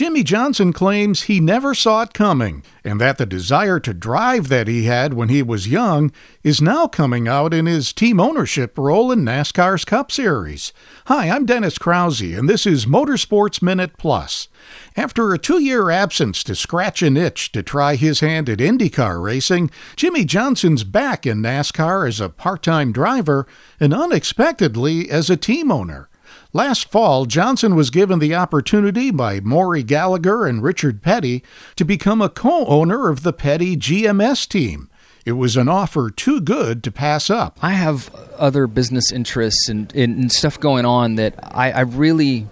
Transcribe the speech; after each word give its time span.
Jimmie 0.00 0.22
Johnson 0.22 0.72
claims 0.72 1.24
he 1.24 1.40
never 1.40 1.74
saw 1.74 2.00
it 2.00 2.14
coming, 2.14 2.62
and 2.82 2.98
that 3.02 3.18
the 3.18 3.26
desire 3.26 3.78
to 3.80 3.92
drive 3.92 4.48
that 4.48 4.66
he 4.66 4.84
had 4.84 5.12
when 5.12 5.28
he 5.28 5.42
was 5.42 5.68
young 5.68 6.10
is 6.42 6.62
now 6.62 6.86
coming 6.86 7.28
out 7.28 7.52
in 7.52 7.66
his 7.66 7.92
team 7.92 8.18
ownership 8.18 8.78
role 8.78 9.12
in 9.12 9.26
NASCAR's 9.26 9.84
Cup 9.84 10.10
Series. 10.10 10.72
Hi, 11.04 11.28
I'm 11.28 11.44
Dennis 11.44 11.76
Krause, 11.76 12.22
and 12.22 12.48
this 12.48 12.64
is 12.64 12.86
Motorsports 12.86 13.60
Minute 13.60 13.98
Plus. 13.98 14.48
After 14.96 15.34
a 15.34 15.38
two 15.38 15.62
year 15.62 15.90
absence 15.90 16.42
to 16.44 16.54
scratch 16.54 17.02
an 17.02 17.18
itch 17.18 17.52
to 17.52 17.62
try 17.62 17.96
his 17.96 18.20
hand 18.20 18.48
at 18.48 18.56
IndyCar 18.56 19.22
racing, 19.22 19.70
Jimmie 19.96 20.24
Johnson's 20.24 20.82
back 20.82 21.26
in 21.26 21.42
NASCAR 21.42 22.08
as 22.08 22.22
a 22.22 22.30
part 22.30 22.62
time 22.62 22.90
driver 22.90 23.46
and 23.78 23.92
unexpectedly 23.92 25.10
as 25.10 25.28
a 25.28 25.36
team 25.36 25.70
owner. 25.70 26.08
Last 26.52 26.90
fall, 26.90 27.26
Johnson 27.26 27.76
was 27.76 27.90
given 27.90 28.18
the 28.18 28.34
opportunity 28.34 29.10
by 29.10 29.40
Maury 29.40 29.82
Gallagher 29.82 30.46
and 30.46 30.62
Richard 30.62 31.02
Petty 31.02 31.44
to 31.76 31.84
become 31.84 32.20
a 32.20 32.28
co 32.28 32.66
owner 32.66 33.08
of 33.08 33.22
the 33.22 33.32
Petty 33.32 33.76
GMS 33.76 34.48
team. 34.48 34.90
It 35.24 35.32
was 35.32 35.56
an 35.56 35.68
offer 35.68 36.10
too 36.10 36.40
good 36.40 36.82
to 36.82 36.90
pass 36.90 37.30
up. 37.30 37.58
I 37.62 37.72
have 37.72 38.12
other 38.36 38.66
business 38.66 39.12
interests 39.12 39.68
and, 39.68 39.94
and 39.94 40.32
stuff 40.32 40.58
going 40.58 40.86
on 40.86 41.16
that 41.16 41.34
I, 41.54 41.70
I, 41.72 41.80
really, 41.80 42.48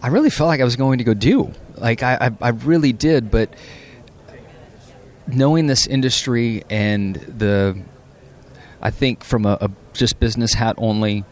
I 0.00 0.08
really 0.08 0.30
felt 0.30 0.48
like 0.48 0.60
I 0.60 0.64
was 0.64 0.76
going 0.76 0.98
to 0.98 1.04
go 1.04 1.14
do. 1.14 1.52
Like 1.76 2.02
I, 2.02 2.14
I, 2.20 2.30
I 2.40 2.48
really 2.50 2.92
did, 2.92 3.30
but 3.30 3.52
knowing 5.26 5.66
this 5.66 5.86
industry 5.86 6.62
and 6.70 7.16
the, 7.16 7.78
I 8.80 8.90
think 8.90 9.24
from 9.24 9.44
a, 9.44 9.58
a 9.60 9.70
just 9.92 10.20
business 10.20 10.54
hat 10.54 10.76
only, 10.78 11.24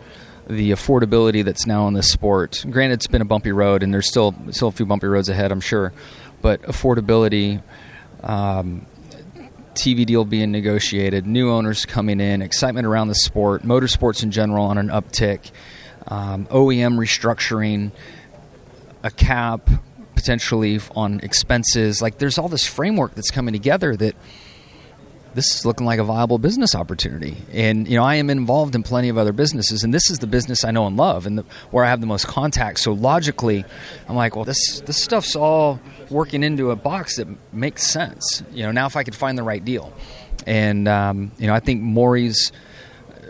the 0.49 0.73
affordability 0.73 1.45
that's 1.45 1.67
now 1.67 1.87
in 1.89 1.95
this 1.95 2.11
sport. 2.11 2.65
Granted, 2.69 2.95
it's 2.95 3.07
been 3.07 3.23
a 3.23 3.27
bumpy 3.27 3.53
road, 3.53 3.83
and 3.83 3.93
there's 3.93 4.09
still 4.09 4.35
still 4.51 4.69
a 4.69 4.73
few 4.73 4.87
bumpy 4.87 5.07
roads 5.07 5.29
ahead, 5.29 5.53
I'm 5.53 5.61
sure. 5.61 5.93
But 6.41 6.63
affordability, 6.63 7.63
um, 8.23 8.87
TV 9.75 10.05
deal 10.05 10.25
being 10.25 10.51
negotiated, 10.51 11.27
new 11.27 11.51
owners 11.51 11.87
coming 11.87 12.21
in, 12.21 12.43
excitement 12.43 12.87
around 12.87 13.09
the 13.09 13.15
sport, 13.15 13.63
motorsports 13.63 14.23
in 14.23 14.31
general 14.31 14.67
on 14.67 14.79
an 14.79 14.89
uptick, 14.89 15.51
um, 16.09 16.47
OEM 16.47 16.97
restructuring, 16.97 17.93
a 19.03 19.11
cap 19.11 19.71
potentially 20.15 20.81
on 20.95 21.21
expenses. 21.21 22.03
Like 22.03 22.19
there's 22.19 22.39
all 22.39 22.49
this 22.49 22.67
framework 22.67 23.15
that's 23.15 23.31
coming 23.31 23.53
together 23.53 23.97
that 23.97 24.15
this 25.35 25.55
is 25.55 25.65
looking 25.65 25.87
like 25.87 25.99
a 25.99 26.05
viable 26.05 26.39
business 26.39 26.75
opportunity. 26.75 27.37
And 27.53 27.89
you 27.89 27.97
know, 27.97 28.05
I 28.05 28.17
am 28.17 28.31
involved 28.31 28.75
in 28.75 28.83
plenty 28.83 29.09
of 29.09 29.19
other 29.19 29.33
businesses, 29.33 29.83
and 29.83 29.93
this 29.93 30.11
is 30.11 30.19
the 30.19 30.27
business 30.27 30.65
I 30.65 30.71
know 30.71 30.87
and 30.87 30.97
love, 30.97 31.27
and 31.27 31.39
the, 31.39 31.45
where 31.71 31.85
I 31.85 31.89
have 31.89 32.01
the 32.01 32.07
most 32.07 32.27
contacts. 32.27 32.83
So 32.83 32.93
logically, 32.93 33.65
I'm 34.09 34.17
like, 34.17 34.37
well, 34.37 34.45
this 34.45 34.81
this 34.81 35.03
stuff's 35.03 35.35
all 35.37 35.81
working 36.11 36.43
into 36.43 36.71
a 36.71 36.77
box 36.77 37.17
that 37.17 37.29
makes 37.53 37.87
sense. 37.87 38.43
You 38.53 38.65
know, 38.65 38.73
now 38.73 38.87
if 38.87 38.97
I 38.97 39.05
could 39.05 39.15
find 39.15 39.39
the 39.39 39.43
right 39.43 39.65
deal, 39.65 39.93
and 40.47 40.89
um, 40.89 41.33
you 41.39 41.47
know, 41.47 41.55
I 41.55 41.61
think 41.61 41.83
Maury's 41.83 42.53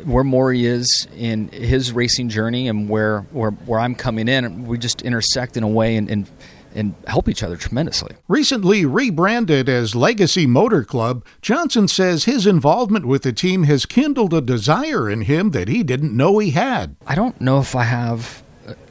where 0.04 0.24
Maury 0.24 0.64
is 0.64 1.06
in 1.16 1.48
his 1.48 1.92
racing 1.92 2.28
journey 2.28 2.68
and 2.68 2.88
where 2.88 3.20
where 3.30 3.50
where 3.50 3.80
I'm 3.80 3.94
coming 3.94 4.28
in, 4.28 4.66
we 4.66 4.78
just 4.78 5.02
intersect 5.02 5.56
in 5.56 5.62
a 5.62 5.68
way 5.68 5.96
and, 5.96 6.10
and 6.10 6.30
and 6.74 6.94
help 7.06 7.28
each 7.28 7.42
other 7.42 7.56
tremendously. 7.56 8.14
Recently 8.28 8.84
rebranded 8.84 9.68
as 9.68 9.94
Legacy 9.94 10.46
Motor 10.46 10.84
Club, 10.84 11.24
Johnson 11.40 11.88
says 11.88 12.24
his 12.24 12.46
involvement 12.46 13.06
with 13.06 13.22
the 13.22 13.32
team 13.32 13.64
has 13.64 13.86
kindled 13.86 14.34
a 14.34 14.40
desire 14.40 15.08
in 15.10 15.22
him 15.22 15.50
that 15.50 15.68
he 15.68 15.82
didn't 15.82 16.16
know 16.16 16.38
he 16.38 16.50
had. 16.50 16.96
I 17.06 17.14
don't 17.14 17.40
know 17.40 17.58
if 17.60 17.74
I 17.74 17.84
have 17.84 18.42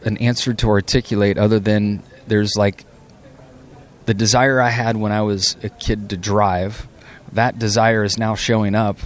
an 0.03 0.17
answer 0.17 0.53
to 0.53 0.69
articulate 0.69 1.37
other 1.37 1.59
than 1.59 2.03
there's 2.27 2.55
like 2.55 2.85
the 4.05 4.13
desire 4.13 4.59
I 4.59 4.69
had 4.69 4.97
when 4.97 5.11
I 5.11 5.21
was 5.21 5.57
a 5.63 5.69
kid 5.69 6.09
to 6.09 6.17
drive. 6.17 6.87
That 7.31 7.59
desire 7.59 8.03
is 8.03 8.17
now 8.17 8.35
showing 8.35 8.75
up 8.75 8.97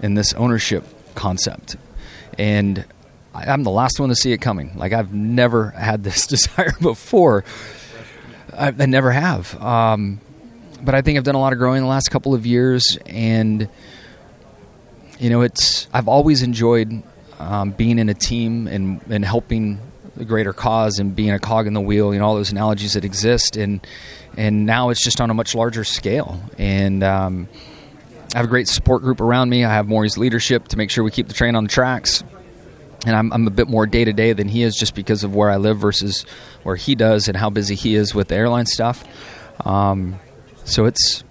in 0.00 0.14
this 0.14 0.32
ownership 0.34 0.84
concept. 1.14 1.76
And 2.38 2.84
I'm 3.34 3.64
the 3.64 3.70
last 3.70 4.00
one 4.00 4.08
to 4.08 4.14
see 4.14 4.32
it 4.32 4.38
coming. 4.38 4.76
Like 4.76 4.92
I've 4.92 5.12
never 5.12 5.70
had 5.70 6.04
this 6.04 6.26
desire 6.26 6.74
before 6.80 7.44
I, 8.52 8.68
I 8.68 8.86
never 8.86 9.10
have. 9.10 9.60
Um, 9.62 10.20
but 10.82 10.94
I 10.94 11.02
think 11.02 11.18
I've 11.18 11.24
done 11.24 11.34
a 11.34 11.40
lot 11.40 11.52
of 11.52 11.58
growing 11.58 11.82
the 11.82 11.88
last 11.88 12.10
couple 12.10 12.34
of 12.34 12.46
years, 12.46 12.98
and 13.06 13.68
you 15.18 15.30
know, 15.30 15.42
it's 15.42 15.88
I've 15.92 16.08
always 16.08 16.42
enjoyed 16.42 17.02
um, 17.38 17.70
being 17.72 17.98
in 17.98 18.08
a 18.08 18.14
team 18.14 18.66
and 18.66 19.00
and 19.08 19.24
helping 19.24 19.80
the 20.16 20.24
greater 20.24 20.52
cause 20.52 20.98
and 20.98 21.14
being 21.14 21.30
a 21.30 21.38
cog 21.38 21.66
in 21.66 21.74
the 21.74 21.80
wheel. 21.80 22.12
You 22.12 22.20
know, 22.20 22.26
all 22.26 22.34
those 22.34 22.52
analogies 22.52 22.94
that 22.94 23.04
exist, 23.04 23.56
and 23.56 23.86
and 24.36 24.66
now 24.66 24.90
it's 24.90 25.02
just 25.02 25.20
on 25.20 25.30
a 25.30 25.34
much 25.34 25.54
larger 25.54 25.84
scale. 25.84 26.40
And 26.58 27.02
um, 27.02 27.48
I 28.34 28.38
have 28.38 28.46
a 28.46 28.48
great 28.48 28.68
support 28.68 29.02
group 29.02 29.20
around 29.20 29.48
me. 29.48 29.64
I 29.64 29.72
have 29.72 29.88
Maury's 29.88 30.18
leadership 30.18 30.68
to 30.68 30.76
make 30.76 30.90
sure 30.90 31.04
we 31.04 31.10
keep 31.10 31.28
the 31.28 31.34
train 31.34 31.56
on 31.56 31.64
the 31.64 31.70
tracks 31.70 32.22
and 33.06 33.16
I'm, 33.16 33.32
I'm 33.32 33.46
a 33.46 33.50
bit 33.50 33.68
more 33.68 33.86
day 33.86 34.04
to 34.04 34.12
day 34.12 34.32
than 34.32 34.48
he 34.48 34.62
is 34.62 34.76
just 34.76 34.94
because 34.94 35.24
of 35.24 35.34
where 35.34 35.50
I 35.50 35.56
live 35.56 35.78
versus 35.78 36.26
where 36.64 36.76
he 36.76 36.94
does 36.94 37.28
and 37.28 37.36
how 37.36 37.48
busy 37.48 37.74
he 37.74 37.94
is 37.94 38.14
with 38.14 38.28
the 38.28 38.34
airline 38.34 38.66
stuff. 38.66 39.04
Um, 39.64 40.18
so 40.64 40.84
it's, 40.84 41.24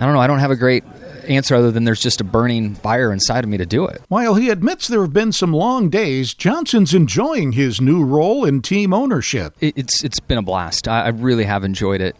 I 0.00 0.04
don't 0.04 0.14
know, 0.14 0.20
I 0.20 0.26
don't 0.26 0.38
have 0.38 0.50
a 0.50 0.56
great 0.56 0.84
answer 1.28 1.54
other 1.54 1.70
than 1.70 1.84
there's 1.84 2.00
just 2.00 2.20
a 2.20 2.24
burning 2.24 2.74
fire 2.74 3.12
inside 3.12 3.44
of 3.44 3.50
me 3.50 3.58
to 3.58 3.66
do 3.66 3.86
it. 3.86 4.00
While 4.08 4.34
he 4.34 4.48
admits 4.48 4.88
there 4.88 5.02
have 5.02 5.12
been 5.12 5.32
some 5.32 5.52
long 5.52 5.90
days, 5.90 6.32
Johnson's 6.32 6.94
enjoying 6.94 7.52
his 7.52 7.80
new 7.80 8.02
role 8.02 8.44
in 8.44 8.62
team 8.62 8.94
ownership. 8.94 9.54
It, 9.60 9.76
it's 9.76 10.02
it's 10.02 10.20
been 10.20 10.38
a 10.38 10.42
blast. 10.42 10.88
I, 10.88 11.02
I 11.02 11.08
really 11.08 11.44
have 11.44 11.64
enjoyed 11.64 12.00
it. 12.00 12.16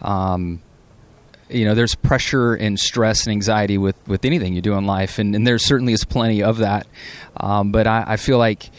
Um, 0.00 0.62
you 1.48 1.64
know, 1.64 1.74
there's 1.74 1.94
pressure 1.94 2.54
and 2.54 2.78
stress 2.78 3.26
and 3.26 3.32
anxiety 3.32 3.78
with, 3.78 3.96
with 4.08 4.24
anything 4.24 4.54
you 4.54 4.60
do 4.60 4.74
in 4.74 4.86
life, 4.86 5.18
and, 5.18 5.34
and 5.34 5.46
there 5.46 5.58
certainly 5.58 5.92
is 5.92 6.04
plenty 6.04 6.42
of 6.42 6.58
that. 6.58 6.86
Um, 7.36 7.72
but 7.72 7.86
I, 7.86 8.04
I, 8.06 8.16
feel 8.16 8.38
like 8.38 8.70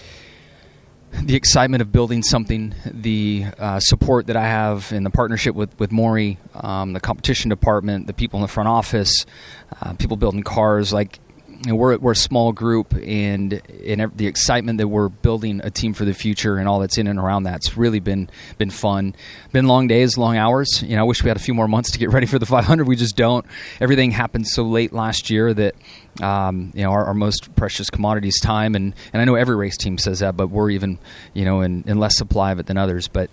the 1.21 1.35
excitement 1.35 1.81
of 1.81 1.91
building 1.91 2.23
something, 2.23 2.75
the 2.85 3.45
uh, 3.57 3.79
support 3.79 4.27
that 4.27 4.35
I 4.35 4.43
have 4.43 4.91
in 4.91 5.03
the 5.03 5.09
partnership 5.09 5.55
with 5.55 5.77
with 5.79 5.91
Maury, 5.91 6.37
um, 6.55 6.93
the 6.93 6.99
competition 6.99 7.49
department, 7.49 8.07
the 8.07 8.13
people 8.13 8.37
in 8.37 8.41
the 8.41 8.47
front 8.47 8.67
office, 8.67 9.25
uh, 9.81 9.93
people 9.93 10.17
building 10.17 10.43
cars, 10.43 10.91
like 10.91 11.19
we're 11.65 11.97
we're 11.97 12.11
a 12.11 12.15
small 12.15 12.51
group, 12.51 12.93
and 12.93 13.61
and 13.85 14.11
the 14.15 14.27
excitement 14.27 14.77
that 14.77 14.87
we're 14.87 15.09
building 15.09 15.61
a 15.63 15.71
team 15.71 15.93
for 15.93 16.05
the 16.05 16.13
future 16.13 16.57
and 16.57 16.67
all 16.67 16.79
that's 16.79 16.97
in 16.97 17.07
and 17.07 17.19
around 17.19 17.43
that's 17.43 17.77
really 17.77 17.99
been 17.99 18.29
been 18.57 18.69
fun. 18.69 19.15
Been 19.51 19.67
long 19.67 19.87
days, 19.87 20.17
long 20.17 20.37
hours. 20.37 20.83
You 20.83 20.95
know, 20.95 21.01
I 21.01 21.03
wish 21.03 21.23
we 21.23 21.29
had 21.29 21.37
a 21.37 21.41
few 21.41 21.53
more 21.53 21.67
months 21.67 21.91
to 21.91 21.99
get 21.99 22.11
ready 22.11 22.27
for 22.27 22.39
the 22.39 22.45
500. 22.57 22.87
We 22.87 22.95
just 22.95 23.15
don't. 23.15 23.45
Everything 23.81 24.11
happened 24.11 24.47
so 24.47 24.63
late 24.63 24.93
last 24.93 25.29
year 25.29 25.53
that 25.53 25.75
um, 26.21 26.71
you 26.73 26.83
know 26.83 26.91
our, 26.91 27.05
our, 27.05 27.13
most 27.13 27.55
precious 27.55 27.89
commodity 27.89 28.27
is 28.27 28.39
time, 28.41 28.75
and 28.75 28.93
and 29.13 29.21
I 29.21 29.25
know 29.25 29.35
every 29.35 29.55
race 29.55 29.77
team 29.77 29.97
says 29.97 30.19
that, 30.19 30.37
but 30.37 30.47
we're 30.47 30.69
even 30.71 30.99
you 31.33 31.45
know 31.45 31.61
in, 31.61 31.83
in 31.87 31.99
less 31.99 32.17
supply 32.17 32.51
of 32.51 32.59
it 32.59 32.65
than 32.65 32.77
others. 32.77 33.07
But 33.07 33.29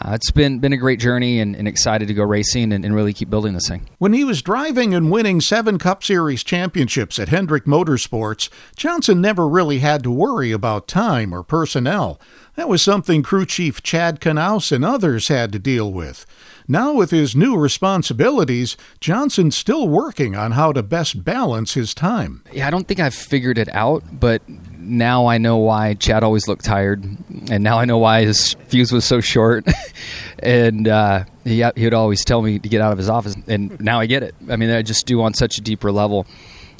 uh, 0.00 0.14
it's 0.14 0.30
been 0.30 0.58
been 0.58 0.72
a 0.72 0.76
great 0.76 1.00
journey 1.00 1.40
and, 1.40 1.54
and 1.54 1.68
excited 1.68 2.08
to 2.08 2.14
go 2.14 2.22
racing 2.22 2.72
and, 2.72 2.84
and, 2.84 2.94
really 2.94 3.12
keep 3.12 3.30
building 3.30 3.54
this 3.54 3.68
thing. 3.68 3.88
When 3.98 4.12
he 4.12 4.24
was 4.24 4.42
driving 4.42 4.94
and 4.94 5.10
winning 5.10 5.40
seven 5.40 5.78
Cup 5.78 6.02
Series 6.02 6.42
championships 6.42 7.18
at 7.18 7.28
Hendrick 7.28 7.64
Motorsports, 7.64 8.48
Johnson 8.76 9.20
never 9.20 9.48
really 9.48 9.78
had 9.78 10.02
to 10.02 10.10
worry 10.10 10.52
about 10.52 10.88
time 10.88 11.32
or 11.32 11.42
personnel. 11.42 12.20
That 12.56 12.68
was 12.68 12.82
something 12.82 13.22
crew 13.22 13.46
chief 13.46 13.82
Chad 13.82 14.20
Knaus 14.20 14.70
and 14.70 14.84
others 14.84 15.28
had 15.28 15.52
to 15.52 15.58
deal 15.58 15.92
with. 15.92 16.24
Now, 16.66 16.94
with 16.94 17.10
his 17.10 17.36
new 17.36 17.56
responsibilities, 17.56 18.76
Johnson's 19.00 19.56
still 19.56 19.86
working 19.86 20.34
on 20.34 20.52
how 20.52 20.72
to 20.72 20.82
best 20.82 21.24
balance 21.24 21.74
his 21.74 21.92
time. 21.92 22.42
Yeah, 22.52 22.66
I 22.66 22.70
don't 22.70 22.88
think 22.88 23.00
I've 23.00 23.14
figured 23.14 23.58
it 23.58 23.68
out, 23.74 24.02
but 24.12 24.40
now 24.84 25.26
I 25.26 25.38
know 25.38 25.58
why 25.58 25.94
Chad 25.94 26.22
always 26.22 26.46
looked 26.48 26.64
tired, 26.64 27.04
and 27.50 27.64
now 27.64 27.78
I 27.78 27.84
know 27.84 27.98
why 27.98 28.24
his 28.24 28.54
fuse 28.68 28.92
was 28.92 29.04
so 29.04 29.20
short. 29.20 29.66
and 30.38 30.86
uh, 30.88 31.24
he 31.44 31.64
he 31.76 31.84
would 31.84 31.94
always 31.94 32.24
tell 32.24 32.42
me 32.42 32.58
to 32.58 32.68
get 32.68 32.80
out 32.80 32.92
of 32.92 32.98
his 32.98 33.08
office, 33.08 33.36
and 33.46 33.80
now 33.80 34.00
I 34.00 34.06
get 34.06 34.22
it. 34.22 34.34
I 34.48 34.56
mean, 34.56 34.70
I 34.70 34.82
just 34.82 35.06
do 35.06 35.22
on 35.22 35.34
such 35.34 35.58
a 35.58 35.60
deeper 35.60 35.90
level. 35.92 36.26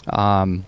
Um, 0.08 0.64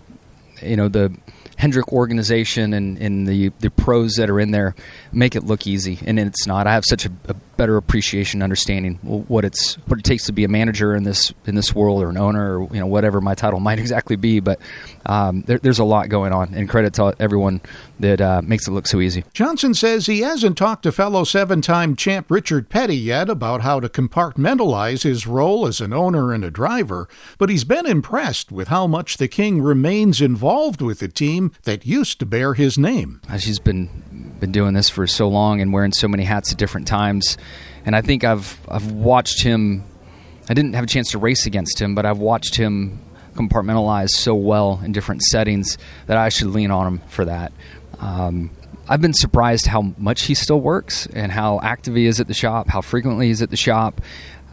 you 0.61 0.75
know 0.75 0.87
the 0.87 1.15
Hendrick 1.57 1.91
organization 1.91 2.73
and, 2.73 2.97
and 2.99 3.27
the 3.27 3.49
the 3.59 3.69
pros 3.69 4.13
that 4.13 4.29
are 4.29 4.39
in 4.39 4.51
there 4.51 4.75
make 5.11 5.35
it 5.35 5.43
look 5.43 5.67
easy, 5.67 5.99
and 6.05 6.19
it's 6.19 6.45
not. 6.47 6.67
I 6.67 6.73
have 6.73 6.85
such 6.85 7.05
a, 7.05 7.11
a 7.27 7.35
better 7.57 7.77
appreciation, 7.77 8.41
understanding 8.41 8.95
what 9.03 9.43
it's 9.43 9.75
what 9.87 9.99
it 9.99 10.05
takes 10.05 10.25
to 10.25 10.31
be 10.31 10.43
a 10.43 10.47
manager 10.47 10.95
in 10.95 11.03
this 11.03 11.33
in 11.45 11.55
this 11.55 11.73
world, 11.75 12.01
or 12.01 12.09
an 12.09 12.17
owner, 12.17 12.59
or 12.59 12.73
you 12.73 12.79
know 12.79 12.87
whatever 12.87 13.19
my 13.19 13.35
title 13.35 13.59
might 13.67 13.79
exactly 13.79 14.15
be. 14.15 14.39
But 14.39 14.59
um, 15.05 15.41
there, 15.43 15.57
there's 15.57 15.79
a 15.79 15.83
lot 15.83 16.09
going 16.09 16.33
on, 16.33 16.53
and 16.53 16.69
credit 16.69 16.93
to 16.95 17.15
everyone 17.19 17.61
that 17.99 18.21
uh, 18.21 18.41
makes 18.43 18.67
it 18.67 18.71
look 18.71 18.87
so 18.87 19.01
easy. 19.01 19.23
Johnson 19.33 19.73
says 19.73 20.05
he 20.05 20.21
hasn't 20.21 20.57
talked 20.57 20.83
to 20.83 20.91
fellow 20.91 21.23
seven-time 21.23 21.95
champ 21.95 22.29
Richard 22.29 22.69
Petty 22.69 22.97
yet 22.97 23.29
about 23.29 23.61
how 23.61 23.79
to 23.79 23.89
compartmentalize 23.89 25.03
his 25.03 25.25
role 25.25 25.65
as 25.65 25.81
an 25.81 25.93
owner 25.93 26.33
and 26.33 26.43
a 26.43 26.51
driver, 26.51 27.09
but 27.37 27.49
he's 27.49 27.63
been 27.63 27.85
impressed 27.85 28.51
with 28.51 28.67
how 28.67 28.85
much 28.85 29.17
the 29.17 29.27
King 29.27 29.61
remains 29.61 30.21
involved 30.21 30.81
with 30.81 30.99
the 30.99 31.07
team 31.07 31.51
that 31.63 31.85
used 31.85 32.19
to 32.19 32.25
bear 32.25 32.53
his 32.53 32.77
name. 32.77 33.21
He's 33.31 33.59
been 33.59 34.03
been 34.39 34.51
doing 34.51 34.73
this 34.73 34.89
for 34.89 35.07
so 35.07 35.27
long 35.27 35.61
and 35.61 35.73
wearing 35.73 35.91
so 35.91 36.07
many 36.07 36.23
hats 36.23 36.51
at 36.51 36.57
different 36.57 36.87
times 36.87 37.37
and 37.87 37.95
I 37.95 38.01
think 38.01 38.25
I've 38.25 38.59
I've 38.67 38.91
watched 38.91 39.41
him. 39.41 39.85
I 40.49 40.53
didn't 40.53 40.73
have 40.73 40.83
a 40.83 40.87
chance 40.87 41.11
to 41.11 41.17
race 41.17 41.45
against 41.45 41.81
him, 41.81 41.95
but 41.95 42.05
I've 42.05 42.19
watched 42.19 42.55
him 42.55 42.99
compartmentalize 43.33 44.09
so 44.09 44.35
well 44.35 44.81
in 44.83 44.91
different 44.91 45.23
settings 45.23 45.77
that 46.07 46.17
I 46.17 46.29
should 46.29 46.47
lean 46.47 46.69
on 46.69 46.85
him 46.85 47.01
for 47.07 47.25
that. 47.25 47.53
Um, 47.99 48.51
I've 48.89 49.01
been 49.01 49.13
surprised 49.13 49.67
how 49.67 49.93
much 49.97 50.23
he 50.23 50.33
still 50.33 50.59
works 50.59 51.07
and 51.07 51.31
how 51.31 51.59
active 51.61 51.95
he 51.95 52.07
is 52.07 52.19
at 52.19 52.27
the 52.27 52.33
shop, 52.33 52.67
how 52.67 52.81
frequently 52.81 53.27
he's 53.27 53.41
at 53.41 53.51
the 53.51 53.57
shop. 53.57 54.01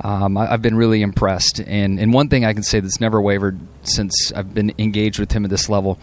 Um, 0.00 0.36
I, 0.36 0.46
have 0.46 0.62
been 0.62 0.76
really 0.76 1.02
impressed. 1.02 1.60
And, 1.60 1.98
and 2.00 2.12
one 2.12 2.28
thing 2.28 2.44
I 2.44 2.52
can 2.52 2.64
say 2.64 2.80
that's 2.80 3.00
never 3.00 3.20
wavered 3.20 3.58
since 3.84 4.32
I've 4.32 4.52
been 4.52 4.72
engaged 4.78 5.18
with 5.18 5.32
him 5.32 5.44
at 5.44 5.50
this 5.50 5.68
level 5.68 5.98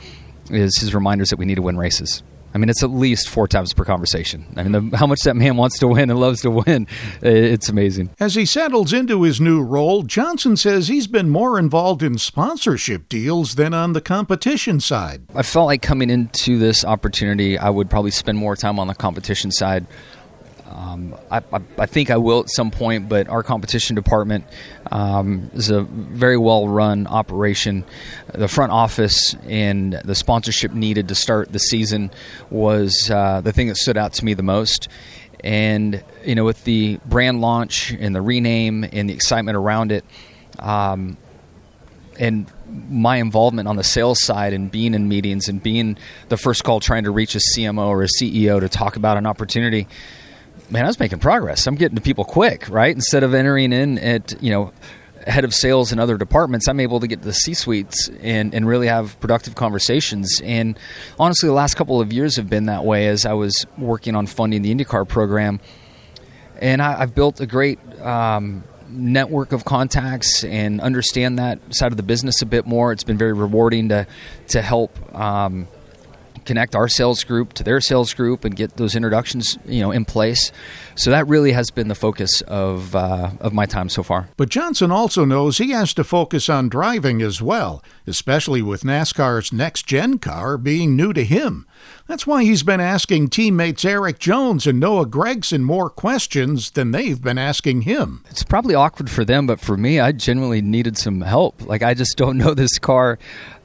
is 0.50 0.78
his 0.78 0.94
reminders 0.94 1.30
that 1.30 1.40
we 1.40 1.46
need 1.46 1.56
to 1.56 1.62
win 1.62 1.78
races. 1.78 2.24
I 2.54 2.58
mean, 2.58 2.70
it's 2.70 2.84
at 2.84 2.92
least 2.92 3.30
four 3.30 3.48
times 3.48 3.74
per 3.74 3.86
conversation. 3.86 4.46
I 4.58 4.64
mean, 4.64 4.90
the, 4.90 4.98
how 4.98 5.08
much 5.08 5.22
that 5.22 5.36
man 5.36 5.58
wants 5.58 5.80
to 5.80 5.88
win 5.88 6.10
and 6.10 6.20
loves 6.20 6.42
to 6.42 6.52
win, 6.52 6.88
it's 7.22 7.70
amazing. 7.70 8.10
As 8.20 8.36
he 8.36 8.46
settles 8.46 8.94
into 8.94 9.24
his 9.24 9.40
new 9.40 9.62
role, 9.62 10.04
Johnson 10.04 10.58
says 10.58 10.88
he's 10.88 11.08
been 11.08 11.30
more 11.30 11.58
involved 11.58 12.04
in 12.04 12.18
sponsorship 12.18 13.08
deals 13.10 13.56
than 13.56 13.74
on 13.74 13.94
the 13.94 14.02
competition 14.02 14.80
side. 14.80 15.24
I 15.34 15.44
felt 15.44 15.68
like 15.68 15.82
coming 15.82 16.10
into 16.10 16.58
this 16.58 16.84
opportunity, 16.84 17.58
I 17.58 17.70
would 17.70 17.90
probably 17.90 18.12
spend 18.12 18.38
more 18.38 18.56
time 18.56 18.80
on 18.80 18.88
the 18.88 18.96
competition 18.96 19.52
side 19.52 19.88
um, 20.72 21.16
I, 21.30 21.38
I, 21.52 21.60
I, 21.80 21.86
think 21.86 22.10
I 22.10 22.18
will 22.18 22.42
at 22.42 22.50
some 22.50 22.72
point, 22.72 23.10
but 23.10 23.28
our 23.28 23.44
competition 23.44 23.96
department 23.96 24.46
um, 24.92 25.50
is 25.54 25.70
a 25.70 25.84
very 25.84 26.38
well 26.38 26.68
run 26.68 27.08
operation. 27.08 27.86
The 28.34 28.48
front 28.48 28.72
office 28.72 29.36
and 29.48 29.94
the 29.94 30.16
sponsorship 30.16 30.74
needed 30.74 31.08
to 31.08 31.16
start 31.16 31.52
the 31.52 31.60
season 31.60 32.12
was 32.50 33.10
uh, 33.10 33.42
the 33.42 33.54
thing 33.54 33.68
that 33.70 33.78
stood 33.78 33.98
out 33.98 34.14
to 34.14 34.26
me 34.26 34.34
the 34.34 34.44
most. 34.44 34.90
And, 35.44 36.04
you 36.24 36.36
know, 36.36 36.44
with 36.44 36.64
the 36.66 37.00
brand 37.06 37.42
launch 37.42 37.92
and 37.92 38.14
the 38.14 38.22
rename 38.22 38.84
and 38.84 39.10
the 39.10 39.14
excitement 39.14 39.58
around 39.58 39.92
it, 39.92 40.06
um, 40.60 41.18
and 42.20 42.46
my 42.90 43.18
involvement 43.18 43.68
on 43.68 43.78
the 43.78 43.84
sales 43.84 44.22
side 44.22 44.54
and 44.54 44.70
being 44.70 44.94
in 44.94 45.08
meetings 45.08 45.48
and 45.48 45.64
being 45.64 45.98
the 46.30 46.38
first 46.38 46.64
call 46.64 46.80
trying 46.80 47.04
to 47.04 47.12
reach 47.12 47.36
a 47.36 47.40
CMO 47.56 47.88
or 47.88 48.04
a 48.04 48.08
CEO 48.08 48.60
to 48.60 48.70
talk 48.70 48.96
about 48.96 49.18
an 49.18 49.26
opportunity 49.26 49.88
man, 50.70 50.86
I 50.86 50.88
was 50.88 51.00
making 51.00 51.20
progress. 51.20 51.68
I'm 51.68 51.76
getting 51.76 51.96
to 51.96 52.02
people 52.02 52.24
quick, 52.24 52.68
right? 52.70 52.94
Instead 52.94 53.24
of 53.24 53.34
entering 53.34 53.74
in 53.74 53.98
at, 54.00 54.42
you 54.42 54.52
know, 54.52 54.74
head 55.28 55.44
of 55.44 55.54
sales 55.54 55.92
and 55.92 56.02
other 56.02 56.18
departments, 56.18 56.68
I'm 56.68 56.80
able 56.80 57.00
to 57.00 57.08
get 57.08 57.20
to 57.20 57.26
the 57.26 57.34
C 57.34 57.54
suites 57.54 58.10
and, 58.22 58.54
and 58.54 58.68
really 58.68 58.88
have 58.88 59.20
productive 59.20 59.56
conversations. 59.56 60.42
And 60.44 60.78
honestly, 61.20 61.48
the 61.48 61.54
last 61.54 61.76
couple 61.76 62.02
of 62.02 62.12
years 62.12 62.38
have 62.38 62.50
been 62.50 62.66
that 62.66 62.86
way 62.86 63.08
as 63.08 63.26
I 63.26 63.34
was 63.34 63.66
working 63.78 64.16
on 64.16 64.28
funding 64.28 64.62
the 64.62 64.74
IndyCar 64.74 65.08
program. 65.08 65.60
And 66.60 66.82
I, 66.82 66.98
have 66.98 67.16
built 67.16 67.40
a 67.42 67.48
great 67.48 67.80
um, 68.02 68.64
network 68.88 69.52
of 69.52 69.66
contacts 69.66 70.44
and 70.44 70.80
understand 70.80 71.40
that 71.40 71.60
side 71.72 71.92
of 71.92 71.98
the 71.98 72.04
business 72.04 72.42
a 72.42 72.46
bit 72.46 72.66
more. 72.66 72.92
It's 72.92 73.04
been 73.04 73.18
very 73.18 73.34
rewarding 73.34 73.90
to, 73.90 74.08
to 74.50 74.62
help. 74.62 74.98
Um, 75.16 75.68
connect 76.46 76.76
our 76.76 76.88
sales 76.88 77.24
group 77.24 77.54
to 77.54 77.64
their 77.64 77.82
sales 77.82 78.14
group 78.14 78.46
and 78.46 78.56
get 78.56 78.78
those 78.78 78.96
introductions 78.96 79.58
you 79.66 79.82
know 79.82 79.92
in 79.92 80.06
place. 80.06 80.52
So 80.96 81.10
that 81.12 81.28
really 81.28 81.54
has 81.54 81.72
been 81.72 81.88
the 81.88 81.96
focus 81.96 82.42
of 82.42 82.96
uh, 82.96 83.32
of 83.40 83.54
my 83.54 83.66
time 83.66 83.90
so 83.90 84.04
far. 84.04 84.30
But 84.38 84.50
Johnson 84.50 84.92
also 84.92 85.26
knows 85.26 85.58
he 85.58 85.72
has 85.72 85.94
to 85.96 86.04
focus 86.04 86.50
on 86.50 86.70
driving 86.70 87.22
as 87.22 87.42
well 87.42 87.84
especially 88.08 88.62
with 88.62 88.84
NASCAR's 88.84 89.54
next 89.54 89.86
gen 89.86 90.18
car 90.20 90.58
being 90.58 90.96
new 90.96 91.14
to 91.14 91.24
him 91.24 91.66
that's 92.08 92.28
why 92.28 92.44
he's 92.44 92.64
been 92.64 92.80
asking 92.80 93.30
teammates 93.30 93.86
Erik 93.86 94.20
Jones 94.20 94.68
and 94.68 94.80
Noah 94.80 95.06
Gragson 95.06 95.62
more 95.62 95.90
questions 95.90 96.72
than 96.72 96.92
they've 96.92 97.22
been 97.22 97.38
asking 97.38 97.84
him. 97.84 98.24
It's 98.30 98.44
probably 98.44 98.76
awkward 98.76 99.10
for 99.10 99.24
them, 99.24 99.48
but 99.48 99.60
for 99.60 99.78
me, 99.78 100.00
I 100.00 100.12
genuinely 100.12 100.62
needed 100.62 100.98
some 100.98 101.22
help. 101.22 101.62
Like, 101.62 101.84
I 101.84 101.94
just 101.94 102.18
don't 102.18 102.38
know 102.40 102.54
this 102.54 102.78
car. 102.80 103.18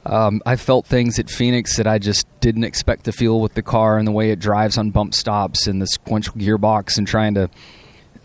Um, 0.05 0.41
I 0.45 0.55
felt 0.55 0.85
things 0.85 1.19
at 1.19 1.29
Phoenix 1.29 1.75
that 1.75 1.87
I 1.87 1.99
just 1.99 2.27
didn't 2.39 2.63
expect 2.63 3.05
to 3.05 3.11
feel 3.11 3.41
with 3.41 3.55
the 3.55 3.61
car 3.61 3.97
and 3.97 4.07
the 4.07 4.13
way 4.13 4.31
it 4.31 4.39
drives 4.39 4.77
on 4.77 4.91
bump 4.91 5.13
stops 5.13 5.67
and 5.67 5.81
the 5.81 5.85
sequential 5.87 6.35
gearbox 6.35 6.97
and 6.97 7.05
trying 7.05 7.33
to 7.33 7.49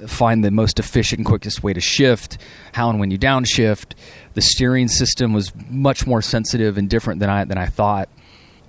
find 0.06 0.44
the 0.44 0.50
most 0.50 0.78
efficient 0.78 1.26
quickest 1.26 1.62
way 1.62 1.72
to 1.72 1.80
shift, 1.80 2.38
how 2.72 2.90
and 2.90 3.00
when 3.00 3.10
you 3.10 3.18
downshift. 3.18 3.94
The 4.34 4.42
steering 4.42 4.88
system 4.88 5.32
was 5.32 5.52
much 5.68 6.06
more 6.06 6.22
sensitive 6.22 6.78
and 6.78 6.88
different 6.88 7.20
than 7.20 7.30
I 7.30 7.44
than 7.44 7.58
I 7.58 7.66
thought 7.66 8.08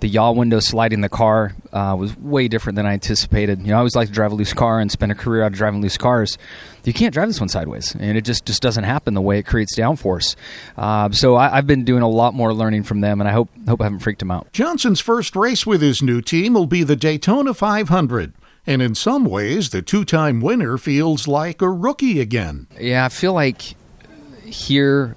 the 0.03 0.09
yaw 0.09 0.31
window 0.31 0.59
sliding 0.59 0.99
the 0.99 1.07
car 1.07 1.53
uh, 1.71 1.95
was 1.97 2.17
way 2.17 2.49
different 2.49 2.75
than 2.75 2.85
I 2.85 2.91
anticipated. 2.91 3.61
You 3.61 3.67
know, 3.67 3.75
I 3.75 3.77
always 3.77 3.95
like 3.95 4.09
to 4.09 4.13
drive 4.13 4.33
a 4.33 4.35
loose 4.35 4.53
car 4.53 4.81
and 4.81 4.91
spend 4.91 5.13
a 5.13 5.15
career 5.15 5.43
out 5.43 5.53
of 5.53 5.57
driving 5.57 5.81
loose 5.81 5.97
cars. 5.97 6.37
You 6.83 6.91
can't 6.91 7.13
drive 7.13 7.29
this 7.29 7.39
one 7.39 7.47
sideways, 7.47 7.95
and 7.95 8.17
it 8.17 8.25
just, 8.25 8.45
just 8.45 8.61
doesn't 8.61 8.83
happen 8.83 9.13
the 9.13 9.21
way 9.21 9.39
it 9.39 9.43
creates 9.43 9.79
downforce. 9.79 10.35
Uh, 10.75 11.09
so 11.11 11.37
I, 11.37 11.55
have 11.55 11.67
been 11.67 11.85
doing 11.85 12.01
a 12.01 12.09
lot 12.09 12.33
more 12.33 12.53
learning 12.53 12.83
from 12.83 12.99
them, 12.99 13.21
and 13.21 13.29
I 13.29 13.31
hope 13.31 13.49
hope 13.65 13.79
I 13.79 13.85
haven't 13.85 13.99
freaked 13.99 14.19
them 14.19 14.29
out. 14.29 14.51
Johnson's 14.51 14.99
first 14.99 15.37
race 15.37 15.65
with 15.65 15.81
his 15.81 16.03
new 16.03 16.21
team 16.21 16.53
will 16.53 16.67
be 16.67 16.83
the 16.83 16.97
Daytona 16.97 17.53
500. 17.53 18.33
And 18.67 18.81
in 18.81 18.95
some 18.95 19.23
ways, 19.23 19.69
the 19.69 19.81
two 19.81 20.03
time 20.03 20.41
winner 20.41 20.77
feels 20.77 21.29
like 21.29 21.61
a 21.61 21.69
rookie 21.69 22.19
again. 22.19 22.67
Yeah, 22.77 23.05
I 23.05 23.09
feel 23.09 23.31
like 23.31 23.75
here 24.43 25.15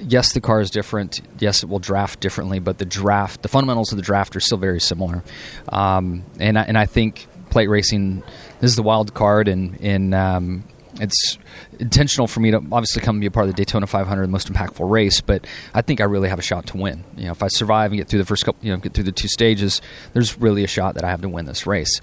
yes, 0.00 0.32
the 0.32 0.40
car 0.40 0.60
is 0.60 0.70
different. 0.70 1.20
Yes, 1.38 1.62
it 1.62 1.68
will 1.68 1.78
draft 1.78 2.20
differently, 2.20 2.58
but 2.58 2.78
the 2.78 2.84
draft, 2.84 3.42
the 3.42 3.48
fundamentals 3.48 3.92
of 3.92 3.96
the 3.96 4.02
draft 4.02 4.36
are 4.36 4.40
still 4.40 4.58
very 4.58 4.80
similar. 4.80 5.22
Um, 5.68 6.24
and 6.38 6.58
I, 6.58 6.62
and 6.62 6.78
I 6.78 6.86
think 6.86 7.26
plate 7.50 7.68
racing 7.68 8.22
this 8.60 8.70
is 8.70 8.76
the 8.76 8.82
wild 8.82 9.14
card, 9.14 9.48
and 9.48 10.14
um, 10.14 10.64
it's 11.00 11.38
intentional 11.78 12.26
for 12.26 12.40
me 12.40 12.50
to 12.50 12.56
obviously 12.56 13.02
come 13.02 13.16
and 13.16 13.20
be 13.20 13.26
a 13.26 13.30
part 13.30 13.48
of 13.48 13.54
the 13.54 13.56
Daytona 13.56 13.86
500, 13.86 14.22
the 14.22 14.28
most 14.28 14.52
impactful 14.52 14.88
race. 14.90 15.20
But 15.20 15.46
I 15.74 15.82
think 15.82 16.00
I 16.00 16.04
really 16.04 16.28
have 16.28 16.38
a 16.38 16.42
shot 16.42 16.66
to 16.68 16.76
win. 16.76 17.04
You 17.16 17.26
know, 17.26 17.32
if 17.32 17.42
I 17.42 17.48
survive 17.48 17.90
and 17.90 17.98
get 17.98 18.08
through 18.08 18.20
the 18.20 18.24
first 18.26 18.44
couple, 18.44 18.64
you 18.64 18.72
know, 18.72 18.78
get 18.78 18.94
through 18.94 19.04
the 19.04 19.12
two 19.12 19.28
stages, 19.28 19.82
there's 20.14 20.38
really 20.38 20.64
a 20.64 20.68
shot 20.68 20.94
that 20.94 21.04
I 21.04 21.10
have 21.10 21.20
to 21.22 21.28
win 21.28 21.44
this 21.44 21.66
race 21.66 22.00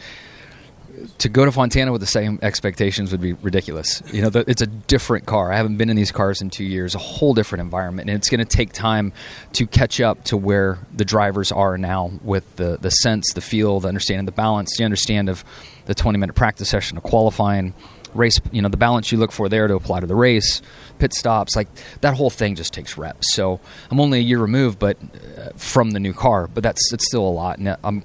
to 1.17 1.29
go 1.29 1.45
to 1.45 1.51
Fontana 1.51 1.91
with 1.91 2.01
the 2.01 2.07
same 2.07 2.39
expectations 2.41 3.11
would 3.11 3.21
be 3.21 3.33
ridiculous. 3.33 4.01
You 4.11 4.21
know, 4.21 4.29
the, 4.29 4.43
it's 4.47 4.61
a 4.61 4.67
different 4.67 5.25
car. 5.25 5.51
I 5.51 5.57
haven't 5.57 5.77
been 5.77 5.89
in 5.89 5.95
these 5.95 6.11
cars 6.11 6.41
in 6.41 6.49
two 6.49 6.63
years, 6.63 6.95
a 6.95 6.99
whole 6.99 7.33
different 7.33 7.61
environment, 7.61 8.09
and 8.09 8.17
it's 8.17 8.29
going 8.29 8.39
to 8.39 8.45
take 8.45 8.73
time 8.73 9.13
to 9.53 9.65
catch 9.65 9.99
up 9.99 10.23
to 10.25 10.37
where 10.37 10.79
the 10.93 11.05
drivers 11.05 11.51
are 11.51 11.77
now 11.77 12.11
with 12.23 12.55
the 12.57 12.77
the 12.79 12.89
sense, 12.89 13.25
the 13.33 13.41
feel, 13.41 13.79
the 13.79 13.87
understanding, 13.87 14.25
the 14.25 14.31
balance, 14.31 14.77
the 14.77 14.83
understand 14.83 15.29
of 15.29 15.43
the 15.85 15.95
20 15.95 16.17
minute 16.17 16.35
practice 16.35 16.69
session, 16.69 16.97
of 16.97 17.03
qualifying 17.03 17.73
race. 18.13 18.39
You 18.51 18.61
know, 18.61 18.69
the 18.69 18.77
balance 18.77 19.11
you 19.11 19.17
look 19.17 19.31
for 19.31 19.49
there 19.49 19.67
to 19.67 19.75
apply 19.75 20.01
to 20.01 20.07
the 20.07 20.15
race, 20.15 20.61
pit 20.99 21.13
stops, 21.13 21.55
like 21.55 21.67
that 22.01 22.15
whole 22.15 22.29
thing 22.29 22.55
just 22.55 22.73
takes 22.73 22.97
reps. 22.97 23.33
So 23.33 23.59
I'm 23.89 23.99
only 23.99 24.19
a 24.19 24.21
year 24.23 24.39
removed, 24.39 24.79
but 24.79 24.97
uh, 25.37 25.49
from 25.55 25.91
the 25.91 25.99
new 25.99 26.13
car, 26.13 26.47
but 26.47 26.63
that's 26.63 26.93
it's 26.93 27.05
still 27.05 27.27
a 27.27 27.31
lot, 27.31 27.59
and 27.59 27.75
I'm 27.83 28.03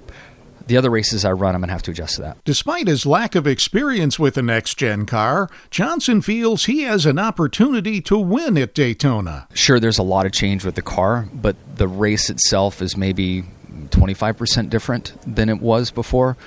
the 0.69 0.77
other 0.77 0.89
races 0.89 1.25
I 1.25 1.31
run, 1.31 1.55
I'm 1.55 1.61
going 1.61 1.67
to 1.67 1.73
have 1.73 1.81
to 1.83 1.91
adjust 1.91 2.15
to 2.17 2.21
that. 2.21 2.37
Despite 2.45 2.87
his 2.87 3.05
lack 3.05 3.33
of 3.33 3.47
experience 3.47 4.19
with 4.19 4.35
the 4.35 4.43
next 4.43 4.75
gen 4.75 5.05
car, 5.05 5.49
Johnson 5.71 6.21
feels 6.21 6.65
he 6.65 6.83
has 6.83 7.05
an 7.05 7.17
opportunity 7.17 7.99
to 8.01 8.17
win 8.17 8.57
at 8.57 8.75
Daytona. 8.75 9.47
Sure, 9.53 9.79
there's 9.79 9.97
a 9.97 10.03
lot 10.03 10.27
of 10.27 10.31
change 10.31 10.63
with 10.63 10.75
the 10.75 10.83
car, 10.83 11.27
but 11.33 11.55
the 11.75 11.87
race 11.87 12.29
itself 12.29 12.81
is 12.83 12.95
maybe 12.95 13.43
25% 13.89 14.69
different 14.69 15.13
than 15.25 15.49
it 15.49 15.59
was 15.59 15.89
before. 15.89 16.37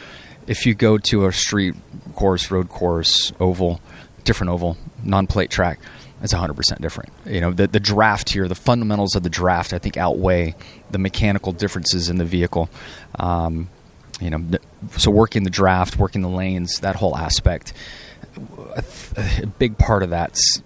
If 0.47 0.67
you 0.67 0.75
go 0.75 0.99
to 0.99 1.27
a 1.27 1.33
street 1.33 1.75
course, 2.15 2.51
road 2.51 2.69
course, 2.69 3.33
oval, 3.41 3.81
different 4.23 4.51
oval, 4.51 4.77
non 5.03 5.27
plate 5.27 5.51
track, 5.51 5.81
it's 6.23 6.33
100% 6.33 6.81
different. 6.81 7.13
You 7.27 7.41
know, 7.41 7.51
the, 7.51 7.67
the 7.67 7.81
draft 7.81 8.31
here, 8.31 8.47
the 8.47 8.55
fundamentals 8.55 9.17
of 9.17 9.25
the 9.25 9.31
draft, 9.31 9.73
I 9.73 9.79
think 9.79 9.97
outweigh 9.97 10.55
the 10.93 10.99
mechanical 10.99 11.51
differences 11.51 12.09
in 12.09 12.19
the 12.19 12.25
vehicle. 12.25 12.71
Um, 13.19 13.69
you 14.23 14.31
know, 14.31 14.59
so 14.97 15.11
working 15.11 15.45
the 15.45 15.51
draft, 15.51 15.97
working 15.99 16.23
the 16.23 16.29
lanes, 16.29 16.81
that 16.81 16.97
whole 16.97 17.17
aspect, 17.17 17.73
a, 18.77 18.85
a 19.43 19.47
big 19.47 19.79
part 19.79 20.03
of 20.03 20.11
that's 20.11 20.63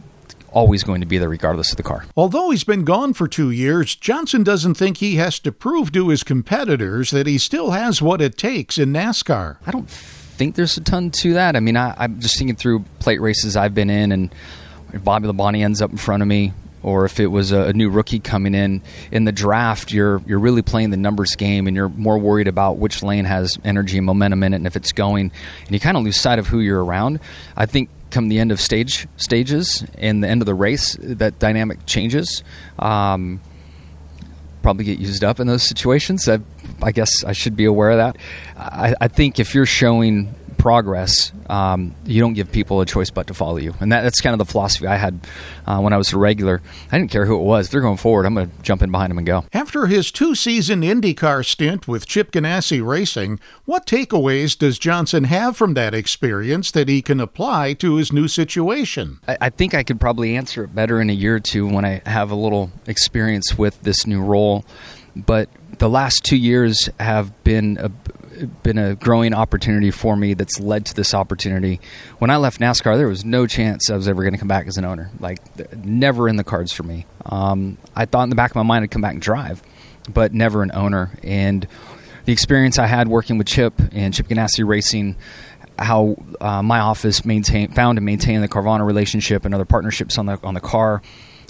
always 0.53 0.83
going 0.83 1.01
to 1.03 1.07
be 1.07 1.19
there 1.19 1.29
regardless 1.29 1.71
of 1.71 1.77
the 1.77 1.83
car. 1.83 2.07
Although 2.17 2.51
he's 2.51 2.65
been 2.65 2.85
gone 2.85 3.13
for 3.13 3.29
two 3.29 3.51
years, 3.51 3.95
Johnson 3.95 4.43
doesn't 4.43 4.75
think 4.75 4.99
he 4.99 5.17
has 5.17 5.39
to 5.41 5.53
prove 5.53 5.93
to 5.93 6.09
his 6.09 6.23
competitors 6.23 7.11
that 7.11 7.27
he 7.27 7.37
still 7.37 7.73
has 7.73 8.01
what 8.01 8.23
it 8.23 8.39
takes 8.39 8.79
in 8.79 8.93
NASCAR. 8.93 9.59
I 9.67 9.71
don't 9.71 9.89
think 9.89 10.55
there's 10.55 10.77
a 10.77 10.81
ton 10.81 11.11
to 11.11 11.35
that. 11.35 11.57
I 11.57 11.61
mean, 11.61 11.77
I, 11.77 12.05
am 12.05 12.21
just 12.21 12.39
thinking 12.39 12.57
through 12.57 12.81
plate 13.01 13.21
races 13.21 13.57
I've 13.57 13.75
been 13.75 13.91
in, 13.91 14.13
and 14.13 14.35
Bobby 15.05 15.29
Labonte 15.29 15.63
ends 15.63 15.83
up 15.83 15.91
in 15.91 15.99
front 15.99 16.23
of 16.23 16.29
me 16.29 16.53
or 16.87 17.05
if 17.05 17.19
it 17.19 17.27
was 17.27 17.51
a, 17.51 17.73
new 17.73 17.91
rookie 17.91 18.21
coming 18.21 18.55
in 18.55 18.81
in 19.11 19.25
the 19.25 19.33
draft, 19.33 19.93
you're 19.93 20.23
you're 20.25 20.39
really 20.39 20.63
playing 20.63 20.91
the 20.91 20.97
numbers 20.97 21.35
game, 21.35 21.67
and 21.67 21.77
you're 21.77 21.89
more 21.89 22.17
worried 22.17 22.47
about 22.47 22.79
which 22.79 23.03
lane 23.03 23.25
has 23.25 23.59
energy 23.65 23.99
and 23.99 24.07
momentum 24.07 24.45
in 24.45 24.55
it, 24.55 24.57
and 24.59 24.69
if 24.69 24.77
it's 24.77 24.93
going, 24.93 25.33
and 25.67 25.71
you 25.73 25.81
kind 25.81 25.97
of 25.97 26.05
lose 26.05 26.19
sight 26.19 26.39
of 26.39 26.47
who 26.47 26.61
you're 26.61 26.83
around. 26.83 27.19
I 27.57 27.67
think 27.67 27.91
come 28.11 28.29
the 28.29 28.39
end 28.39 28.53
of 28.53 28.61
stage 28.61 29.09
stages 29.17 29.85
and 29.99 30.23
the 30.23 30.29
end 30.29 30.43
of 30.43 30.47
the 30.47 30.55
race, 30.55 30.97
that 31.01 31.41
dynamic 31.41 31.85
changes. 31.87 32.45
Um, 32.79 33.41
probably 34.63 34.85
get 34.85 34.99
used 35.01 35.25
up 35.25 35.41
in 35.41 35.49
those 35.49 35.69
situations. 35.69 36.29
I, 36.29 36.39
I, 36.83 36.93
guess 36.93 37.25
I 37.25 37.33
should 37.33 37.57
be 37.57 37.67
aware 37.67 37.91
of 37.91 37.99
that. 37.99 38.17
I, 38.57 38.95
I 39.01 39.09
think 39.09 39.39
if 39.39 39.55
you're 39.55 39.67
showing 39.67 40.35
progress, 40.67 41.31
um, 41.49 41.95
you 42.05 42.21
don't 42.21 42.33
give 42.33 42.51
people 42.51 42.81
a 42.81 42.87
choice 42.87 43.09
but 43.09 43.29
to 43.29 43.35
follow 43.35 43.57
you. 43.57 43.73
And 43.79 43.93
that, 43.93 44.03
that's 44.03 44.21
kind 44.21 44.35
of 44.35 44.39
the 44.45 44.51
philosophy 44.51 44.89
I 44.89 44.97
had 44.97 45.21
uh, 45.65 45.79
when 45.79 45.93
I 45.93 45.97
was 45.97 46.13
a 46.13 46.19
regular. 46.19 46.61
I 46.91 46.99
didn't 46.99 47.13
care 47.13 47.25
who 47.25 47.37
it 47.37 47.45
was. 47.45 47.67
If 47.67 47.71
they're 47.71 47.81
going 47.81 47.99
forward, 47.99 48.27
I'm 48.27 48.35
going 48.35 48.51
to 48.51 48.63
jump 48.63 48.83
in 48.83 48.91
behind 48.91 49.13
them 49.13 49.19
and 49.19 49.27
go. 49.29 49.45
After 49.53 49.87
his 49.87 50.11
two 50.11 50.35
season 50.35 50.81
IndyCar 50.81 51.47
stint 51.47 51.87
with 51.87 52.09
Chip 52.09 52.33
Ganassi 52.33 52.85
Racing, 52.85 53.39
what 53.65 53.87
takeaways 53.87 54.59
does 54.59 54.77
Johnson 54.77 55.23
have 55.23 55.57
from 55.57 55.75
that 55.75 55.95
experience 55.95 56.73
that 56.73 56.89
he 56.89 57.01
can 57.01 57.21
apply 57.21 57.75
to 57.75 57.95
his 57.95 58.13
new 58.13 58.27
situation? 58.27 59.21
I, 59.29 59.37
I 59.43 59.51
think 59.51 59.73
I 59.73 59.85
could 59.85 60.01
probably 60.01 60.35
answer 60.35 60.65
it 60.65 60.75
better 60.75 61.01
in 61.01 61.11
a 61.11 61.13
year 61.13 61.37
or 61.37 61.41
two 61.41 61.69
when 61.69 61.85
I 61.85 62.03
have 62.07 62.33
a 62.33 62.35
little 62.35 62.73
experience 62.89 63.57
with 63.57 63.81
this 63.83 64.05
new 64.05 64.21
role. 64.21 64.65
But 65.15 65.49
the 65.79 65.89
last 65.89 66.25
two 66.25 66.37
years 66.37 66.91
have 66.99 67.45
been 67.45 67.79
a, 67.81 67.93
been 68.63 68.79
a 68.79 68.95
growing 68.95 69.35
opportunity 69.35 69.91
for 69.91 70.17
me 70.17 70.35
that's 70.35 70.61
led 70.61 70.87
to 70.87 70.95
this 70.95 71.15
opportunity. 71.15 71.81
When 72.19 72.31
I 72.31 72.37
left 72.37 72.61
NASCAR, 72.61 72.97
there 72.97 73.09
was 73.09 73.25
no 73.25 73.47
chance 73.47 73.91
I 73.91 73.97
was 73.97 74.09
ever 74.09 74.23
going 74.23 74.33
to 74.33 74.39
come 74.39 74.49
back 74.49 74.67
as 74.67 74.77
an 74.77 74.85
owner. 74.85 75.11
Like, 75.21 75.39
never 75.77 76.29
in 76.29 76.37
the 76.37 76.45
cards 76.45 76.73
for 76.73 76.83
me. 76.83 77.07
Um, 77.25 77.79
I 77.95 78.05
thought 78.05 78.25
in 78.25 78.31
the 78.31 78.37
back 78.37 78.51
of 78.51 78.57
my 78.57 78.63
mind 78.63 78.83
I'd 78.85 78.91
come 78.91 79.03
back 79.03 79.15
and 79.15 79.23
drive, 79.23 79.63
but 80.13 80.33
never 80.33 80.63
an 80.63 80.71
owner. 80.75 81.19
And 81.23 81.67
the 82.25 82.33
experience 82.33 82.79
I 82.79 82.87
had 82.87 83.09
working 83.09 83.39
with 83.39 83.47
Chip 83.47 83.75
and 83.93 84.13
Chip 84.13 84.29
Ganassi 84.29 84.67
Racing, 84.67 85.17
how 85.79 86.17
uh, 86.41 86.63
my 86.63 86.81
office 86.81 87.25
maintain, 87.25 87.71
found 87.73 87.99
and 87.99 88.05
maintained 88.05 88.43
the 88.43 88.49
Carvana 88.49 88.87
relationship 88.87 89.45
and 89.45 89.55
other 89.55 89.65
partnerships 89.65 90.19
on 90.19 90.27
the 90.27 90.39
on 90.43 90.55
the 90.55 90.61
car 90.61 91.03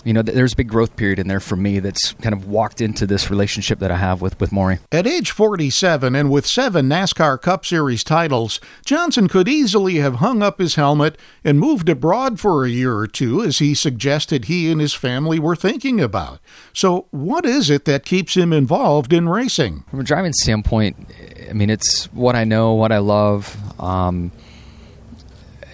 you 0.06 0.12
know, 0.12 0.22
there's 0.22 0.52
a 0.52 0.56
big 0.56 0.68
growth 0.68 0.94
period 0.94 1.18
in 1.18 1.26
there 1.26 1.40
for 1.40 1.56
me 1.56 1.80
that's 1.80 2.12
kind 2.22 2.32
of 2.32 2.46
walked 2.46 2.80
into 2.80 3.08
this 3.08 3.28
relationship 3.28 3.80
that 3.80 3.90
I 3.90 3.96
have 3.96 4.22
with, 4.22 4.38
with 4.38 4.52
Maury. 4.52 4.78
At 4.92 5.04
age 5.04 5.32
47 5.32 6.14
and 6.14 6.30
with 6.30 6.46
seven 6.46 6.88
NASCAR 6.88 7.42
Cup 7.42 7.66
Series 7.66 8.04
titles, 8.04 8.60
Johnson 8.84 9.26
could 9.26 9.48
easily 9.48 9.96
have 9.96 10.16
hung 10.16 10.44
up 10.44 10.60
his 10.60 10.76
helmet 10.76 11.18
and 11.42 11.58
moved 11.58 11.88
abroad 11.88 12.38
for 12.38 12.64
a 12.64 12.68
year 12.68 12.96
or 12.96 13.08
two, 13.08 13.42
as 13.42 13.58
he 13.58 13.74
suggested 13.74 14.44
he 14.44 14.70
and 14.70 14.80
his 14.80 14.94
family 14.94 15.40
were 15.40 15.56
thinking 15.56 16.00
about. 16.00 16.38
So, 16.72 17.08
what 17.10 17.44
is 17.44 17.68
it 17.68 17.84
that 17.86 18.04
keeps 18.04 18.36
him 18.36 18.52
involved 18.52 19.12
in 19.12 19.28
racing? 19.28 19.82
From 19.90 19.98
a 19.98 20.04
driving 20.04 20.32
standpoint, 20.34 21.08
I 21.50 21.52
mean, 21.52 21.68
it's 21.68 22.04
what 22.12 22.36
I 22.36 22.44
know, 22.44 22.74
what 22.74 22.92
I 22.92 22.98
love. 22.98 23.56
Um, 23.80 24.30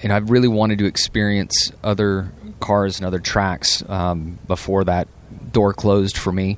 and 0.03 0.11
I 0.11 0.17
really 0.17 0.49
wanted 0.49 0.79
to 0.79 0.87
experience 0.87 1.71
other 1.85 2.33
cars 2.63 2.99
and 2.99 3.07
other 3.07 3.19
tracks 3.19 3.83
um, 3.89 4.39
before 4.47 4.85
that 4.85 5.09
door 5.53 5.75
closed 5.75 6.17
for 6.17 6.33
me. 6.33 6.57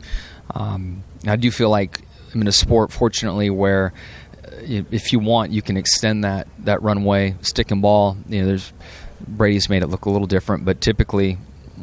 Um, 0.55 1.03
I 1.27 1.37
do 1.37 1.51
feel 1.51 1.71
like 1.71 2.01
I'm 2.33 2.41
in 2.43 2.47
a 2.47 2.53
sport, 2.53 2.93
fortunately, 2.93 3.51
where 3.51 3.93
uh, 4.45 4.51
if 4.69 5.13
you 5.13 5.19
want, 5.19 5.51
you 5.51 5.63
can 5.63 5.77
extend 5.77 6.23
that 6.25 6.47
that 6.61 6.83
runway, 6.83 7.35
stick 7.41 7.71
and 7.71 7.83
ball. 7.83 8.17
You 8.29 8.43
know, 8.43 8.47
there's 8.47 8.73
Brady's 9.27 9.69
made 9.69 9.83
it 9.83 9.87
look 9.89 10.05
a 10.05 10.11
little 10.11 10.27
different, 10.27 10.65
but 10.65 10.81
typically, 10.81 11.39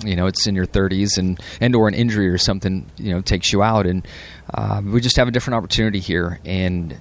you 0.06 0.16
know, 0.16 0.28
it's 0.28 0.46
in 0.48 0.56
your 0.56 0.68
30s 0.68 1.18
and 1.18 1.40
and 1.60 1.76
or 1.76 1.88
an 1.88 1.94
injury 1.94 2.30
or 2.30 2.38
something, 2.38 2.90
you 2.98 3.12
know, 3.12 3.22
takes 3.22 3.52
you 3.52 3.64
out, 3.64 3.86
and 3.86 4.08
uh, 4.54 4.82
we 4.84 5.02
just 5.02 5.18
have 5.18 5.28
a 5.28 5.32
different 5.32 5.56
opportunity 5.56 6.00
here. 6.00 6.40
And 6.46 6.98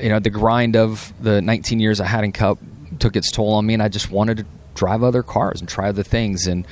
you 0.00 0.08
know, 0.08 0.20
the 0.20 0.30
grind 0.30 0.76
of 0.76 1.12
the 1.20 1.42
19 1.42 1.80
years 1.80 2.00
I 2.00 2.06
had 2.06 2.24
in 2.24 2.32
Cup 2.32 2.58
took 2.98 3.16
its 3.16 3.30
toll 3.30 3.54
on 3.54 3.66
me, 3.66 3.74
and 3.74 3.82
I 3.82 3.88
just 3.88 4.10
wanted 4.10 4.38
to 4.38 4.46
drive 4.74 5.02
other 5.02 5.22
cars 5.22 5.60
and 5.60 5.68
try 5.68 5.88
other 5.88 6.02
things. 6.02 6.46
And 6.46 6.66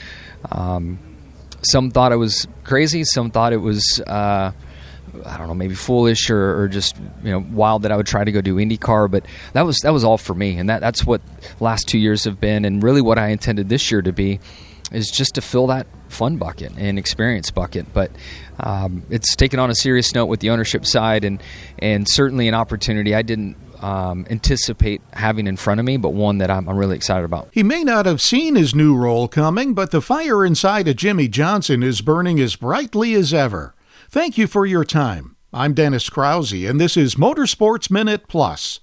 um, 0.51 0.99
some 1.63 1.91
thought 1.91 2.13
it 2.13 2.17
was 2.17 2.47
crazy. 2.65 3.05
Some 3.05 3.31
thought 3.31 3.53
it 3.53 3.59
was. 3.59 4.01
Uh, 4.07 4.53
I 5.27 5.39
don't 5.39 5.49
know, 5.49 5.55
maybe 5.55 5.75
foolish 5.75 6.31
or, 6.31 6.63
or, 6.63 6.69
just 6.69 6.97
you 7.25 7.33
know 7.33 7.45
wild 7.51 7.83
that 7.83 7.91
I 7.91 7.97
would 7.97 8.07
try 8.07 8.23
to 8.23 8.31
go 8.31 8.41
do 8.41 8.57
IndyCar, 8.57 9.11
but 9.11 9.27
that 9.55 9.63
was 9.63 9.79
that 9.79 9.93
was 9.93 10.05
all 10.05 10.17
for 10.17 10.35
me, 10.35 10.57
and 10.57 10.69
that 10.71 10.81
that's 10.81 11.05
what 11.05 11.21
last 11.59 11.89
two 11.89 11.99
years 11.99 12.25
have 12.25 12.41
been, 12.41 12.65
and 12.65 12.81
really 12.81 13.01
what 13.01 13.19
I 13.19 13.29
intended 13.29 13.69
this 13.69 13.91
year 13.91 14.03
to 14.03 14.13
be 14.13 14.39
is 14.93 15.11
just 15.11 15.35
to 15.35 15.41
fill 15.41 15.67
that 15.67 15.89
fun 16.11 16.37
bucket 16.37 16.73
and 16.77 16.99
experience 16.99 17.51
bucket. 17.51 17.93
But 17.93 18.11
um, 18.59 19.05
it's 19.11 19.35
taken 19.37 19.59
on 19.59 19.71
a 19.71 19.75
serious 19.75 20.15
note 20.15 20.27
with 20.27 20.41
the 20.41 20.51
ownership 20.51 20.87
side, 20.87 21.25
and 21.25 21.43
and 21.79 22.07
certainly 22.09 22.49
an 22.49 22.55
opportunity 22.55 23.15
I 23.15 23.23
didn't 23.23 23.57
um, 23.83 24.27
anticipate 24.31 25.01
having 25.13 25.47
in 25.47 25.57
front 25.57 25.81
of 25.81 25.87
me, 25.87 25.97
but 25.97 26.11
one 26.11 26.39
that 26.39 26.51
I'm, 26.51 26.69
I'm 26.69 26.77
really 26.77 26.97
excited 26.97 27.25
about. 27.25 27.49
He 27.53 27.63
may 27.63 27.83
not 27.83 28.07
have 28.07 28.21
seen 28.21 28.55
his 28.55 28.75
new 28.75 28.97
role 28.97 29.29
coming, 29.29 29.75
but 29.75 29.91
the 29.91 30.03
fire 30.03 30.45
inside 30.45 30.87
of 30.89 30.97
Jimmie 30.97 31.29
Johnson 31.29 31.83
is 31.83 32.01
burning 32.01 32.39
as 32.41 32.57
brightly 32.57 33.15
as 33.15 33.33
ever. 33.33 33.75
Thank 34.09 34.37
you 34.37 34.47
for 34.47 34.67
your 34.67 34.85
time. 34.85 35.37
I'm 35.53 35.75
Dennis 35.75 36.09
Krause, 36.09 36.53
and 36.69 36.81
this 36.81 36.97
is 36.97 37.17
Motorsports 37.17 37.91
Minute 37.91 38.29
Plus. 38.29 38.79